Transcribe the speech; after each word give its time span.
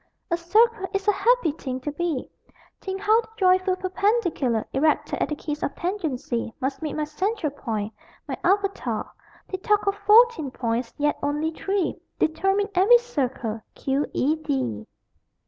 A 0.31 0.35
circle 0.37 0.87
is 0.95 1.07
a 1.07 1.11
happy 1.11 1.51
thing 1.51 1.79
to 1.81 1.91
be 1.91 2.27
Think 2.79 3.01
how 3.01 3.21
the 3.21 3.27
joyful 3.37 3.75
perpendicular 3.75 4.65
Erected 4.73 5.21
at 5.21 5.29
the 5.29 5.35
kiss 5.35 5.61
of 5.61 5.75
tangency 5.75 6.51
Must 6.59 6.81
meet 6.81 6.95
my 6.95 7.03
central 7.03 7.51
point, 7.51 7.93
my 8.27 8.35
avatar! 8.43 9.11
They 9.47 9.59
talk 9.59 9.85
of 9.85 9.93
14 9.93 10.49
points: 10.49 10.91
yet 10.97 11.19
only 11.21 11.51
3 11.51 12.01
Determine 12.17 12.69
every 12.73 12.97
circle: 12.97 13.61
=Q. 13.75 14.07
E. 14.13 14.37
D. 14.37 14.87